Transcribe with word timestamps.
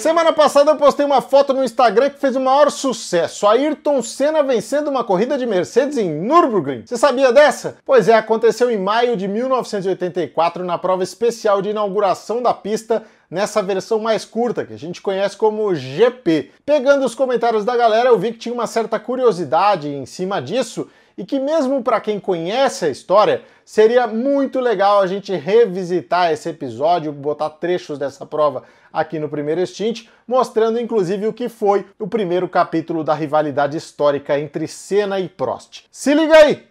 Semana 0.00 0.32
passada 0.32 0.70
eu 0.70 0.76
postei 0.76 1.04
uma 1.04 1.20
foto 1.20 1.52
no 1.52 1.62
Instagram 1.62 2.08
que 2.08 2.18
fez 2.18 2.34
o 2.34 2.40
maior 2.40 2.70
sucesso. 2.70 3.46
Ayrton 3.46 4.02
Senna 4.02 4.42
vencendo 4.42 4.88
uma 4.88 5.04
corrida 5.04 5.36
de 5.36 5.44
Mercedes 5.44 5.98
em 5.98 6.08
Nürburgring. 6.08 6.84
Você 6.86 6.96
sabia 6.96 7.30
dessa? 7.30 7.76
Pois 7.84 8.08
é, 8.08 8.14
aconteceu 8.14 8.70
em 8.70 8.78
maio 8.78 9.14
de 9.14 9.28
1984 9.28 10.64
na 10.64 10.78
prova 10.78 11.02
especial 11.02 11.60
de 11.60 11.68
inauguração 11.68 12.42
da 12.42 12.54
pista 12.54 13.02
nessa 13.30 13.62
versão 13.62 13.98
mais 13.98 14.24
curta, 14.24 14.64
que 14.64 14.72
a 14.72 14.78
gente 14.78 15.02
conhece 15.02 15.36
como 15.36 15.74
GP. 15.74 16.50
Pegando 16.64 17.04
os 17.04 17.14
comentários 17.14 17.66
da 17.66 17.76
galera, 17.76 18.08
eu 18.08 18.18
vi 18.18 18.32
que 18.32 18.38
tinha 18.38 18.54
uma 18.54 18.66
certa 18.66 18.98
curiosidade 18.98 19.86
em 19.86 20.06
cima 20.06 20.40
disso 20.40 20.88
e 21.20 21.24
que 21.26 21.38
mesmo 21.38 21.82
para 21.82 22.00
quem 22.00 22.18
conhece 22.18 22.86
a 22.86 22.88
história, 22.88 23.42
seria 23.62 24.06
muito 24.06 24.58
legal 24.58 25.02
a 25.02 25.06
gente 25.06 25.36
revisitar 25.36 26.32
esse 26.32 26.48
episódio, 26.48 27.12
botar 27.12 27.50
trechos 27.50 27.98
dessa 27.98 28.24
prova 28.24 28.62
aqui 28.90 29.18
no 29.18 29.28
primeiro 29.28 29.60
Extint, 29.60 30.06
mostrando 30.26 30.80
inclusive 30.80 31.26
o 31.26 31.32
que 31.34 31.50
foi 31.50 31.84
o 31.98 32.08
primeiro 32.08 32.48
capítulo 32.48 33.04
da 33.04 33.12
rivalidade 33.12 33.76
histórica 33.76 34.40
entre 34.40 34.66
Senna 34.66 35.20
e 35.20 35.28
Prost. 35.28 35.84
Se 35.92 36.14
liga 36.14 36.34
aí! 36.34 36.69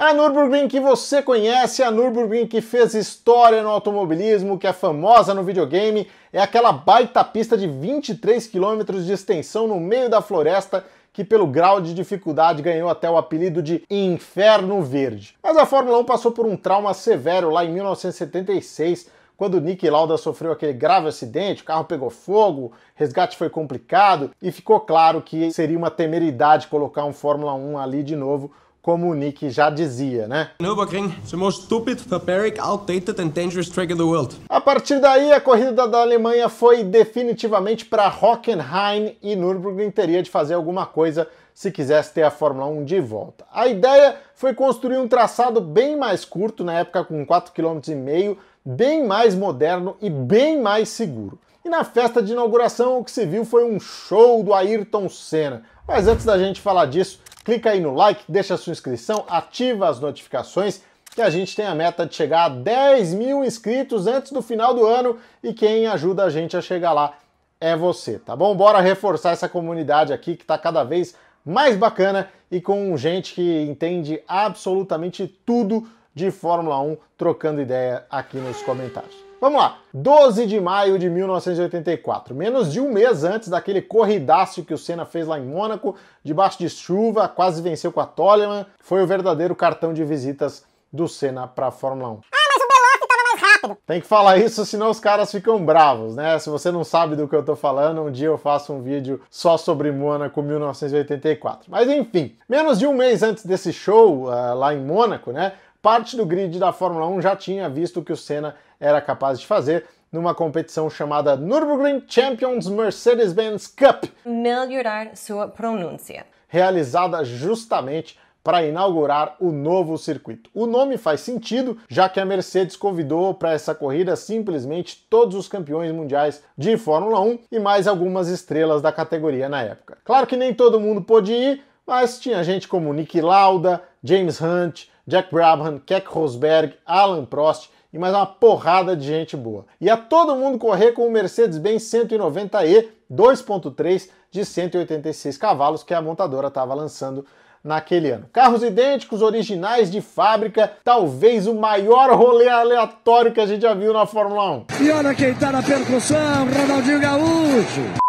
A 0.00 0.14
Nürburgring 0.14 0.66
que 0.66 0.80
você 0.80 1.22
conhece, 1.22 1.82
a 1.82 1.90
Nürburgring 1.90 2.46
que 2.46 2.62
fez 2.62 2.94
história 2.94 3.62
no 3.62 3.68
automobilismo, 3.68 4.58
que 4.58 4.66
é 4.66 4.72
famosa 4.72 5.34
no 5.34 5.44
videogame, 5.44 6.08
é 6.32 6.40
aquela 6.40 6.72
baita 6.72 7.22
pista 7.22 7.54
de 7.54 7.66
23 7.66 8.46
km 8.46 8.82
de 9.04 9.12
extensão 9.12 9.68
no 9.68 9.78
meio 9.78 10.08
da 10.08 10.22
floresta 10.22 10.86
que 11.12 11.22
pelo 11.22 11.46
grau 11.46 11.82
de 11.82 11.92
dificuldade 11.92 12.62
ganhou 12.62 12.88
até 12.88 13.10
o 13.10 13.18
apelido 13.18 13.62
de 13.62 13.84
Inferno 13.90 14.80
Verde. 14.80 15.36
Mas 15.42 15.58
a 15.58 15.66
Fórmula 15.66 15.98
1 15.98 16.04
passou 16.06 16.32
por 16.32 16.46
um 16.46 16.56
trauma 16.56 16.94
severo 16.94 17.50
lá 17.50 17.62
em 17.62 17.70
1976, 17.70 19.06
quando 19.36 19.60
Nick 19.60 19.88
Lauda 19.90 20.16
sofreu 20.16 20.52
aquele 20.52 20.72
grave 20.72 21.08
acidente, 21.08 21.60
o 21.60 21.66
carro 21.66 21.84
pegou 21.84 22.08
fogo, 22.08 22.72
resgate 22.94 23.36
foi 23.36 23.50
complicado 23.50 24.30
e 24.40 24.50
ficou 24.50 24.80
claro 24.80 25.20
que 25.20 25.52
seria 25.52 25.76
uma 25.76 25.90
temeridade 25.90 26.68
colocar 26.68 27.04
um 27.04 27.12
Fórmula 27.12 27.52
1 27.52 27.78
ali 27.78 28.02
de 28.02 28.16
novo 28.16 28.50
como 28.82 29.10
o 29.10 29.14
Nick 29.14 29.50
já 29.50 29.68
dizia, 29.68 30.26
né? 30.26 30.50
Nürburgring, 30.60 31.10
the 31.30 31.36
most 31.36 31.64
stupid, 31.64 32.00
barbaric, 32.08 32.58
outdated 32.58 33.20
and 33.20 33.28
dangerous 33.28 33.68
track 33.68 33.92
in 33.92 33.96
the 33.96 34.02
world. 34.02 34.36
A 34.48 34.60
partir 34.60 35.00
daí, 35.00 35.32
a 35.32 35.40
corrida 35.40 35.86
da 35.86 36.00
Alemanha 36.00 36.48
foi 36.48 36.82
definitivamente 36.82 37.84
para 37.84 38.08
Hockenheim 38.08 39.16
e 39.22 39.36
Nürburgring 39.36 39.90
teria 39.90 40.22
de 40.22 40.30
fazer 40.30 40.54
alguma 40.54 40.86
coisa 40.86 41.28
se 41.52 41.70
quisesse 41.70 42.14
ter 42.14 42.22
a 42.22 42.30
Fórmula 42.30 42.66
1 42.66 42.84
de 42.84 43.00
volta. 43.00 43.44
A 43.52 43.68
ideia 43.68 44.16
foi 44.34 44.54
construir 44.54 44.96
um 44.96 45.06
traçado 45.06 45.60
bem 45.60 45.96
mais 45.96 46.24
curto, 46.24 46.64
na 46.64 46.78
época 46.78 47.04
com 47.04 47.26
4,5 47.26 47.52
km, 47.52 48.40
bem 48.64 49.06
mais 49.06 49.34
moderno 49.34 49.96
e 50.00 50.08
bem 50.08 50.60
mais 50.60 50.88
seguro. 50.88 51.38
E 51.62 51.68
na 51.68 51.84
festa 51.84 52.22
de 52.22 52.32
inauguração 52.32 52.98
o 52.98 53.04
que 53.04 53.10
se 53.10 53.26
viu 53.26 53.44
foi 53.44 53.64
um 53.64 53.78
show 53.78 54.42
do 54.42 54.54
Ayrton 54.54 55.10
Senna. 55.10 55.62
Mas 55.86 56.08
antes 56.08 56.24
da 56.24 56.38
gente 56.38 56.60
falar 56.60 56.86
disso, 56.86 57.20
clica 57.44 57.70
aí 57.70 57.80
no 57.80 57.94
like, 57.94 58.24
deixa 58.28 58.54
a 58.54 58.56
sua 58.58 58.72
inscrição, 58.72 59.24
ativa 59.28 59.88
as 59.88 60.00
notificações, 60.00 60.82
que 61.14 61.22
a 61.22 61.30
gente 61.30 61.56
tem 61.56 61.66
a 61.66 61.74
meta 61.74 62.06
de 62.06 62.14
chegar 62.14 62.44
a 62.44 62.48
10 62.48 63.14
mil 63.14 63.44
inscritos 63.44 64.06
antes 64.06 64.30
do 64.30 64.40
final 64.40 64.72
do 64.72 64.86
ano 64.86 65.18
e 65.42 65.52
quem 65.52 65.86
ajuda 65.86 66.24
a 66.24 66.30
gente 66.30 66.56
a 66.56 66.62
chegar 66.62 66.92
lá 66.92 67.14
é 67.60 67.76
você, 67.76 68.18
tá 68.18 68.34
bom? 68.36 68.54
Bora 68.54 68.80
reforçar 68.80 69.32
essa 69.32 69.48
comunidade 69.48 70.12
aqui 70.12 70.36
que 70.36 70.44
está 70.44 70.56
cada 70.56 70.84
vez 70.84 71.14
mais 71.44 71.76
bacana 71.76 72.28
e 72.50 72.60
com 72.60 72.96
gente 72.96 73.34
que 73.34 73.62
entende 73.62 74.22
absolutamente 74.26 75.26
tudo 75.44 75.86
de 76.14 76.30
Fórmula 76.30 76.80
1 76.80 76.96
trocando 77.16 77.60
ideia 77.60 78.04
aqui 78.10 78.38
nos 78.38 78.62
comentários. 78.62 79.29
Vamos 79.40 79.58
lá, 79.58 79.78
12 79.94 80.44
de 80.46 80.60
maio 80.60 80.98
de 80.98 81.08
1984, 81.08 82.34
menos 82.34 82.70
de 82.70 82.78
um 82.78 82.92
mês 82.92 83.24
antes 83.24 83.48
daquele 83.48 83.80
corridaço 83.80 84.62
que 84.62 84.74
o 84.74 84.78
Senna 84.78 85.06
fez 85.06 85.26
lá 85.26 85.38
em 85.38 85.46
Mônaco, 85.46 85.96
debaixo 86.22 86.58
de 86.58 86.68
chuva, 86.68 87.26
quase 87.26 87.62
venceu 87.62 87.90
com 87.90 88.00
a 88.00 88.04
Toleman, 88.04 88.66
foi 88.80 89.02
o 89.02 89.06
verdadeiro 89.06 89.56
cartão 89.56 89.94
de 89.94 90.04
visitas 90.04 90.62
do 90.92 91.08
Senna 91.08 91.48
para 91.48 91.68
a 91.68 91.70
Fórmula 91.70 92.10
1. 92.10 92.12
Ah, 92.12 92.48
mas 92.52 92.62
o 92.62 92.68
Belotti 92.68 93.02
estava 93.02 93.22
mais 93.32 93.54
rápido. 93.54 93.78
Tem 93.86 94.00
que 94.02 94.06
falar 94.06 94.36
isso, 94.36 94.66
senão 94.66 94.90
os 94.90 95.00
caras 95.00 95.30
ficam 95.30 95.64
bravos, 95.64 96.14
né? 96.14 96.38
Se 96.38 96.50
você 96.50 96.70
não 96.70 96.84
sabe 96.84 97.16
do 97.16 97.26
que 97.26 97.34
eu 97.34 97.42
tô 97.42 97.56
falando, 97.56 98.02
um 98.02 98.12
dia 98.12 98.26
eu 98.26 98.36
faço 98.36 98.74
um 98.74 98.82
vídeo 98.82 99.22
só 99.30 99.56
sobre 99.56 99.90
Mônaco 99.90 100.42
1984. 100.42 101.70
Mas 101.70 101.88
enfim, 101.88 102.36
menos 102.46 102.78
de 102.78 102.86
um 102.86 102.92
mês 102.92 103.22
antes 103.22 103.46
desse 103.46 103.72
show 103.72 104.24
uh, 104.24 104.54
lá 104.54 104.74
em 104.74 104.84
Mônaco, 104.84 105.32
né? 105.32 105.54
Parte 105.82 106.14
do 106.14 106.26
grid 106.26 106.58
da 106.58 106.72
Fórmula 106.72 107.06
1 107.06 107.22
já 107.22 107.34
tinha 107.34 107.66
visto 107.66 108.02
que 108.02 108.12
o 108.12 108.16
Senna 108.16 108.54
era 108.78 109.00
capaz 109.00 109.40
de 109.40 109.46
fazer 109.46 109.86
numa 110.12 110.34
competição 110.34 110.90
chamada 110.90 111.36
Nürburgring 111.36 112.04
Champions 112.06 112.68
Mercedes-Benz 112.68 113.66
Cup. 113.68 114.04
Melhorar 114.26 115.16
sua 115.16 115.48
pronúncia. 115.48 116.26
Realizada 116.48 117.24
justamente 117.24 118.18
para 118.44 118.62
inaugurar 118.62 119.36
o 119.40 119.50
novo 119.50 119.96
circuito. 119.96 120.50
O 120.52 120.66
nome 120.66 120.98
faz 120.98 121.22
sentido, 121.22 121.78
já 121.88 122.10
que 122.10 122.20
a 122.20 122.26
Mercedes 122.26 122.76
convidou 122.76 123.32
para 123.32 123.52
essa 123.52 123.74
corrida 123.74 124.16
simplesmente 124.16 125.06
todos 125.08 125.34
os 125.34 125.48
campeões 125.48 125.92
mundiais 125.92 126.42
de 126.58 126.76
Fórmula 126.76 127.20
1 127.20 127.38
e 127.52 127.58
mais 127.58 127.88
algumas 127.88 128.28
estrelas 128.28 128.82
da 128.82 128.92
categoria 128.92 129.48
na 129.48 129.62
época. 129.62 129.96
Claro 130.04 130.26
que 130.26 130.36
nem 130.36 130.52
todo 130.52 130.78
mundo 130.78 131.00
pôde 131.00 131.32
ir, 131.32 131.62
mas 131.86 132.20
tinha 132.20 132.44
gente 132.44 132.68
como 132.68 132.92
Nick 132.92 133.18
Lauda, 133.18 133.82
James 134.02 134.40
Hunt, 134.40 134.90
Jack 135.10 135.32
Brabham, 135.32 135.80
Keck 135.84 136.06
Rosberg, 136.08 136.72
Alan 136.86 137.24
Prost 137.24 137.68
e 137.92 137.98
mais 137.98 138.14
uma 138.14 138.24
porrada 138.24 138.94
de 138.94 139.04
gente 139.04 139.36
boa. 139.36 139.66
E 139.80 139.90
a 139.90 139.96
todo 139.96 140.36
mundo 140.36 140.56
correr 140.56 140.92
com 140.92 141.04
o 141.04 141.10
Mercedes-Benz 141.10 141.82
190E 141.82 142.86
2.3 143.12 144.08
de 144.30 144.44
186 144.44 145.36
cavalos 145.36 145.82
que 145.82 145.92
a 145.92 146.00
montadora 146.00 146.46
estava 146.46 146.74
lançando 146.74 147.26
naquele 147.62 148.12
ano. 148.12 148.26
Carros 148.32 148.62
idênticos, 148.62 149.20
originais 149.20 149.90
de 149.90 150.00
fábrica, 150.00 150.70
talvez 150.84 151.48
o 151.48 151.54
maior 151.54 152.16
rolê 152.16 152.48
aleatório 152.48 153.32
que 153.32 153.40
a 153.40 153.46
gente 153.46 153.62
já 153.62 153.74
viu 153.74 153.92
na 153.92 154.06
Fórmula 154.06 154.48
1. 154.52 154.66
E 154.80 154.90
olha 154.92 155.12
quem 155.12 155.34
tá 155.34 155.50
na 155.50 155.60
percussão, 155.60 156.46
Ronaldinho 156.56 157.00
Gaúcho. 157.00 158.00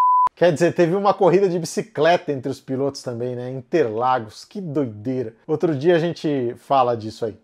Quer 0.41 0.51
dizer, 0.51 0.73
teve 0.73 0.95
uma 0.95 1.13
corrida 1.13 1.47
de 1.47 1.59
bicicleta 1.59 2.31
entre 2.31 2.49
os 2.49 2.59
pilotos 2.59 3.03
também, 3.03 3.35
né? 3.35 3.51
Interlagos, 3.51 4.43
que 4.43 4.59
doideira. 4.59 5.35
Outro 5.45 5.75
dia 5.75 5.95
a 5.95 5.99
gente 5.99 6.55
fala 6.57 6.97
disso 6.97 7.25
aí. 7.25 7.37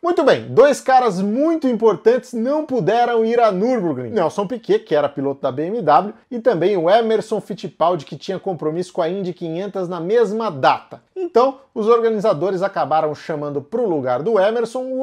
Muito 0.00 0.22
bem, 0.22 0.46
dois 0.50 0.80
caras 0.80 1.20
muito 1.20 1.66
importantes 1.66 2.32
não 2.32 2.64
puderam 2.64 3.24
ir 3.24 3.40
a 3.40 3.50
Nürburgring. 3.50 4.10
Nelson 4.10 4.46
Piquet, 4.46 4.78
que 4.78 4.94
era 4.94 5.08
piloto 5.08 5.42
da 5.42 5.50
BMW, 5.50 6.14
e 6.30 6.38
também 6.38 6.76
o 6.76 6.88
Emerson 6.88 7.40
Fittipaldi, 7.40 8.04
que 8.04 8.16
tinha 8.16 8.38
compromisso 8.38 8.92
com 8.92 9.02
a 9.02 9.08
Indy 9.08 9.32
500 9.32 9.88
na 9.88 9.98
mesma 9.98 10.48
data. 10.48 11.02
Então, 11.16 11.58
os 11.74 11.88
organizadores 11.88 12.62
acabaram 12.62 13.12
chamando 13.12 13.60
para 13.60 13.80
o 13.80 13.88
lugar 13.88 14.22
do 14.22 14.38
Emerson 14.38 14.84
o 14.84 15.02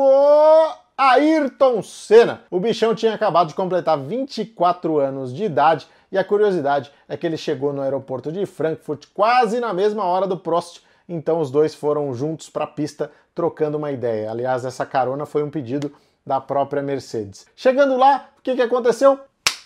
Ayrton 0.98 1.82
Senna. 1.82 2.44
O 2.52 2.60
bichão 2.60 2.94
tinha 2.94 3.14
acabado 3.14 3.48
de 3.48 3.56
completar 3.56 3.98
24 3.98 5.00
anos 5.00 5.34
de 5.34 5.44
idade 5.44 5.88
e 6.12 6.18
a 6.18 6.24
curiosidade 6.24 6.92
é 7.10 7.18
que 7.18 7.26
ele 7.26 7.38
chegou 7.38 7.74
no 7.74 7.82
aeroporto 7.82 8.32
de 8.32 8.46
Frankfurt 8.46 9.08
quase 9.14 9.60
na 9.60 9.74
mesma 9.74 10.04
hora 10.04 10.28
do 10.28 10.38
Prost, 10.38 10.82
então 11.10 11.40
os 11.40 11.50
dois 11.50 11.74
foram 11.74 12.14
juntos 12.14 12.50
para 12.50 12.66
a 12.66 12.68
pista 12.68 13.12
trocando 13.34 13.78
uma 13.78 13.92
ideia. 13.92 14.30
Aliás, 14.30 14.64
essa 14.64 14.86
carona 14.86 15.26
foi 15.26 15.42
um 15.42 15.50
pedido 15.50 15.92
da 16.26 16.40
própria 16.40 16.84
Mercedes. 16.84 17.48
Chegando 17.56 17.98
lá, 17.98 18.30
o 18.38 18.42
que, 18.44 18.56
que 18.56 18.62
aconteceu? 18.62 19.20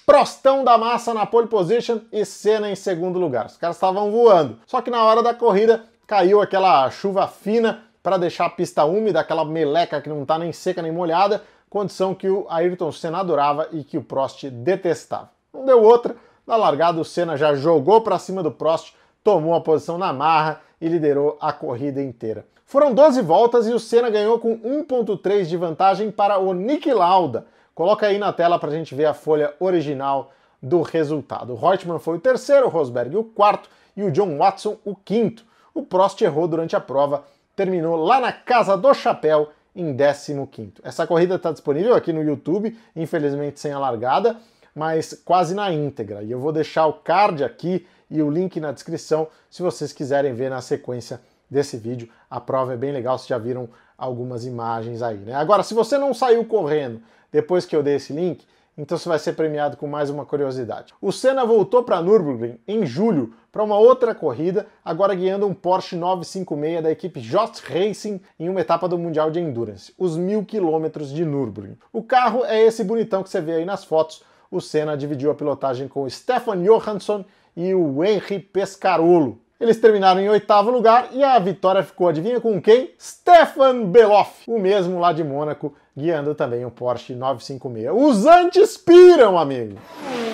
Prostão 0.05 0.63
da 0.63 0.77
massa 0.77 1.13
na 1.13 1.25
pole 1.25 1.47
position 1.47 1.99
e 2.11 2.23
Senna 2.23 2.71
em 2.71 2.75
segundo 2.75 3.19
lugar. 3.19 3.47
Os 3.47 3.57
caras 3.57 3.75
estavam 3.75 4.09
voando. 4.09 4.57
Só 4.65 4.81
que 4.81 4.89
na 4.89 5.03
hora 5.03 5.21
da 5.21 5.33
corrida 5.33 5.83
caiu 6.07 6.41
aquela 6.41 6.89
chuva 6.89 7.27
fina 7.27 7.83
para 8.07 8.17
deixar 8.17 8.45
a 8.45 8.49
pista 8.49 8.85
úmida, 8.85 9.19
aquela 9.19 9.43
meleca 9.43 9.99
que 9.99 10.07
não 10.07 10.21
está 10.21 10.39
nem 10.39 10.53
seca 10.53 10.81
nem 10.81 10.93
molhada, 10.93 11.43
condição 11.69 12.15
que 12.15 12.29
o 12.29 12.45
Ayrton 12.49 12.89
Senna 12.89 13.17
adorava 13.17 13.67
e 13.73 13.83
que 13.83 13.97
o 13.97 14.01
Prost 14.01 14.49
detestava. 14.49 15.29
Não 15.53 15.65
deu 15.65 15.83
outra, 15.83 16.15
na 16.47 16.55
largada, 16.55 17.01
o 17.01 17.03
Senna 17.03 17.35
já 17.35 17.53
jogou 17.53 17.99
para 17.99 18.17
cima 18.17 18.41
do 18.41 18.49
Prost, 18.49 18.93
tomou 19.21 19.53
a 19.53 19.59
posição 19.59 19.97
na 19.97 20.13
marra 20.13 20.61
e 20.79 20.87
liderou 20.87 21.37
a 21.41 21.51
corrida 21.51 22.01
inteira. 22.01 22.45
Foram 22.65 22.93
12 22.93 23.21
voltas 23.23 23.67
e 23.67 23.73
o 23.73 23.79
Senna 23.79 24.09
ganhou 24.09 24.39
com 24.39 24.57
1.3 24.57 25.43
de 25.43 25.57
vantagem 25.57 26.09
para 26.09 26.39
o 26.39 26.53
Nick 26.53 26.89
Lauda. 26.93 27.45
Coloca 27.75 28.07
aí 28.07 28.17
na 28.17 28.31
tela 28.31 28.57
para 28.57 28.69
a 28.69 28.73
gente 28.73 28.95
ver 28.95 29.07
a 29.07 29.13
folha 29.13 29.53
original 29.59 30.31
do 30.63 30.81
resultado. 30.81 31.51
O 31.51 31.57
Reutemann 31.57 31.99
foi 31.99 32.15
o 32.15 32.21
terceiro, 32.21 32.67
o 32.67 32.69
Rosberg 32.69 33.17
o 33.17 33.23
quarto 33.25 33.69
e 33.97 34.03
o 34.03 34.11
John 34.11 34.37
Watson 34.37 34.77
o 34.85 34.95
quinto. 34.95 35.45
O 35.73 35.83
Prost 35.83 36.21
errou 36.21 36.47
durante 36.47 36.73
a 36.73 36.79
prova, 36.79 37.25
terminou 37.57 37.95
lá 37.95 38.21
na 38.21 38.31
casa 38.31 38.77
do 38.77 38.93
chapéu 38.93 39.49
em 39.75 39.97
15º. 39.97 40.73
Essa 40.83 41.07
corrida 41.07 41.35
está 41.35 41.51
disponível 41.51 41.95
aqui 41.95 42.13
no 42.13 42.21
YouTube, 42.21 42.77
infelizmente 42.95 43.59
sem 43.59 43.73
a 43.73 43.79
largada, 43.79 44.37
mas 44.75 45.19
quase 45.25 45.55
na 45.55 45.73
íntegra. 45.73 46.21
E 46.21 46.31
eu 46.31 46.39
vou 46.39 46.53
deixar 46.53 46.85
o 46.85 46.93
card 46.93 47.43
aqui 47.43 47.85
e 48.11 48.21
o 48.21 48.29
link 48.29 48.59
na 48.59 48.71
descrição 48.71 49.27
se 49.49 49.63
vocês 49.63 49.91
quiserem 49.91 50.35
ver 50.35 50.51
na 50.51 50.61
sequência 50.61 51.19
desse 51.49 51.77
vídeo. 51.77 52.07
A 52.29 52.39
prova 52.39 52.75
é 52.75 52.77
bem 52.77 52.91
legal, 52.91 53.17
vocês 53.17 53.27
já 53.27 53.39
viram 53.39 53.67
algumas 53.97 54.45
imagens 54.45 55.01
aí, 55.01 55.17
né? 55.17 55.33
Agora, 55.33 55.63
se 55.63 55.73
você 55.73 55.97
não 55.97 56.13
saiu 56.13 56.45
correndo 56.45 57.01
depois 57.31 57.65
que 57.65 57.75
eu 57.75 57.81
dei 57.81 57.95
esse 57.95 58.13
link, 58.13 58.45
então 58.77 58.97
você 58.97 59.09
vai 59.09 59.17
ser 59.17 59.33
premiado 59.33 59.75
com 59.75 59.87
mais 59.87 60.09
uma 60.09 60.23
curiosidade. 60.23 60.93
O 61.01 61.11
Senna 61.11 61.43
voltou 61.43 61.83
para 61.83 62.01
Nürburgring 62.01 62.59
em 62.67 62.85
julho 62.85 63.33
para 63.51 63.63
uma 63.63 63.77
outra 63.77 64.13
corrida, 64.13 64.67
agora 64.85 65.15
guiando 65.15 65.47
um 65.47 65.53
Porsche 65.53 65.95
956 65.95 66.83
da 66.83 66.91
equipe 66.91 67.19
Jost 67.19 67.63
Racing 67.65 68.21
em 68.39 68.49
uma 68.49 68.61
etapa 68.61 68.87
do 68.87 68.97
Mundial 68.97 69.31
de 69.31 69.39
Endurance, 69.39 69.93
os 69.97 70.15
mil 70.15 70.45
quilômetros 70.45 71.11
de 71.11 71.25
Nürburgring. 71.25 71.77
O 71.91 72.03
carro 72.03 72.45
é 72.45 72.61
esse 72.61 72.83
bonitão 72.83 73.23
que 73.23 73.29
você 73.29 73.41
vê 73.41 73.53
aí 73.53 73.65
nas 73.65 73.83
fotos. 73.83 74.23
O 74.51 74.61
Senna 74.61 74.95
dividiu 74.95 75.31
a 75.31 75.35
pilotagem 75.35 75.87
com 75.87 76.03
o 76.03 76.09
Stefan 76.09 76.61
Johansson 76.63 77.25
e 77.55 77.73
o 77.73 78.03
Henry 78.03 78.39
Pescarolo. 78.39 79.41
Eles 79.59 79.79
terminaram 79.79 80.21
em 80.21 80.29
oitavo 80.29 80.69
lugar 80.69 81.09
e 81.11 81.23
a 81.23 81.39
vitória 81.39 81.81
ficou, 81.81 82.07
adivinha 82.07 82.39
com 82.39 82.61
quem? 82.61 82.91
Stefan 83.01 83.85
Beloff, 83.85 84.43
o 84.47 84.59
mesmo 84.59 84.99
lá 84.99 85.11
de 85.11 85.23
Mônaco, 85.23 85.73
guiando 85.97 86.35
também 86.35 86.63
o 86.63 86.69
Porsche 86.69 87.15
956. 87.15 87.91
Os 87.91 88.25
antes 88.27 88.77
piram, 88.77 89.37
amigo! 89.39 89.77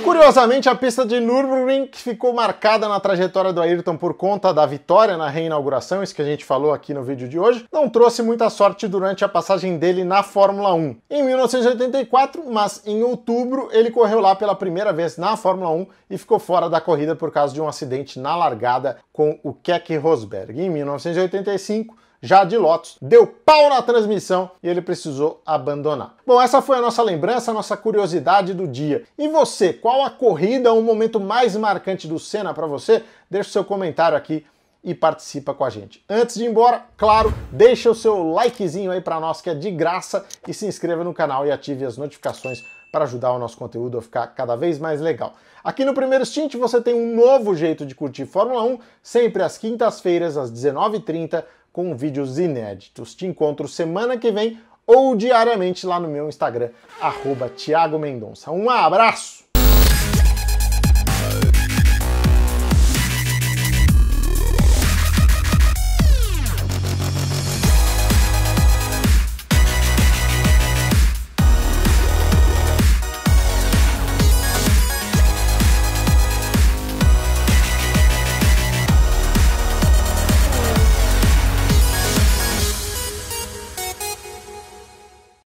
Curiosamente, 0.03 0.67
a 0.67 0.75
pista 0.75 1.05
de 1.05 1.21
Nürburgring, 1.21 1.89
ficou 1.93 2.33
marcada 2.33 2.89
na 2.89 2.99
trajetória 2.99 3.53
do 3.53 3.61
Ayrton 3.61 3.95
por 3.95 4.13
conta 4.15 4.53
da 4.53 4.65
vitória 4.65 5.15
na 5.15 5.29
reinauguração, 5.29 6.03
isso 6.03 6.13
que 6.13 6.21
a 6.21 6.25
gente 6.25 6.43
falou 6.43 6.73
aqui 6.73 6.93
no 6.93 7.03
vídeo 7.03 7.29
de 7.29 7.39
hoje, 7.39 7.65
não 7.71 7.87
trouxe 7.87 8.21
muita 8.21 8.49
sorte 8.49 8.85
durante 8.85 9.23
a 9.23 9.29
passagem 9.29 9.77
dele 9.77 10.03
na 10.03 10.21
Fórmula 10.21 10.73
1. 10.73 10.97
Em 11.09 11.23
1984, 11.23 12.43
mas 12.51 12.81
em 12.85 13.01
outubro, 13.01 13.69
ele 13.71 13.89
correu 13.89 14.19
lá 14.19 14.35
pela 14.35 14.55
primeira 14.55 14.91
vez 14.91 15.15
na 15.15 15.37
Fórmula 15.37 15.69
1 15.69 15.87
e 16.09 16.17
ficou 16.17 16.37
fora 16.37 16.69
da 16.69 16.81
corrida 16.81 17.15
por 17.15 17.31
causa 17.31 17.53
de 17.53 17.61
um 17.61 17.67
acidente 17.69 18.19
na 18.19 18.35
largada 18.35 18.97
com 19.13 19.39
o 19.41 19.53
Keck 19.53 19.95
Rosberg. 19.95 20.61
Em 20.61 20.69
1985, 20.69 21.95
já 22.23 22.45
de 22.45 22.57
Lotus, 22.57 22.95
deu 23.01 23.27
pau 23.27 23.67
na 23.69 23.81
transmissão 23.81 24.49
e 24.63 24.69
ele 24.69 24.81
precisou 24.81 25.41
abandonar. 25.45 26.15
Bom, 26.25 26.41
essa 26.41 26.61
foi 26.61 26.77
a 26.77 26.81
nossa 26.81 27.03
lembrança, 27.03 27.51
a 27.51 27.53
nossa 27.53 27.75
curiosidade 27.75 28.53
do 28.53 28.65
dia. 28.65 29.03
E 29.17 29.27
você, 29.27 29.73
qual 29.73 30.05
a 30.05 30.09
corrida 30.09 30.71
ou 30.71 30.79
o 30.79 30.83
momento 30.83 31.19
mais 31.19 31.53
marcante 31.57 32.07
do 32.07 32.17
Senna 32.17 32.53
para 32.53 32.65
você? 32.65 33.03
Deixa 33.29 33.49
o 33.49 33.51
seu 33.51 33.65
comentário 33.65 34.17
aqui 34.17 34.45
e 34.81 34.95
participa 34.95 35.53
com 35.53 35.65
a 35.65 35.69
gente. 35.69 36.01
Antes 36.09 36.35
de 36.35 36.45
ir 36.45 36.47
embora, 36.47 36.85
claro, 36.95 37.33
deixa 37.51 37.91
o 37.91 37.95
seu 37.95 38.23
likezinho 38.31 38.91
aí 38.91 39.01
para 39.01 39.19
nós 39.19 39.41
que 39.41 39.49
é 39.49 39.53
de 39.53 39.69
graça 39.69 40.25
e 40.47 40.53
se 40.53 40.65
inscreva 40.65 41.03
no 41.03 41.13
canal 41.13 41.45
e 41.45 41.51
ative 41.51 41.83
as 41.83 41.97
notificações 41.97 42.59
para 42.89 43.03
ajudar 43.03 43.33
o 43.33 43.39
nosso 43.39 43.57
conteúdo 43.57 43.97
a 43.97 44.01
ficar 44.01 44.27
cada 44.27 44.55
vez 44.55 44.79
mais 44.79 45.01
legal. 45.01 45.33
Aqui 45.63 45.83
no 45.83 45.93
Primeiro 45.93 46.25
Stint 46.25 46.55
você 46.55 46.79
tem 46.79 46.93
um 46.93 47.15
novo 47.15 47.55
jeito 47.55 47.85
de 47.85 47.95
curtir 47.95 48.25
Fórmula 48.25 48.63
1, 48.63 48.79
sempre 49.01 49.41
às 49.41 49.57
quintas-feiras 49.57 50.37
às 50.37 50.51
19h30 50.51 51.43
com 51.73 51.97
vídeos 51.97 52.37
inéditos. 52.37 53.15
Te 53.15 53.25
encontro 53.25 53.67
semana 53.67 54.17
que 54.17 54.31
vem 54.31 54.59
ou 54.85 55.15
diariamente 55.15 55.85
lá 55.85 55.99
no 55.99 56.07
meu 56.07 56.29
Instagram, 56.29 56.69
arroba 57.01 57.51
Mendonça. 57.99 58.51
Um 58.51 58.69
abraço! 58.69 59.42